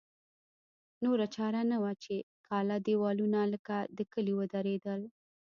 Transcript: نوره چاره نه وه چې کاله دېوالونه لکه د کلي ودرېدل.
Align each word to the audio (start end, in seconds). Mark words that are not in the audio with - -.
نوره 1.03 1.27
چاره 1.35 1.61
نه 1.71 1.77
وه 1.81 1.93
چې 2.03 2.15
کاله 2.47 2.75
دېوالونه 2.87 3.39
لکه 3.53 3.75
د 3.97 3.99
کلي 4.13 4.33
ودرېدل. 4.35 5.01